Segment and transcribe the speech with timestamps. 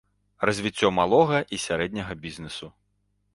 [0.49, 2.73] Развіццё малога і сярэдняга бізнесу.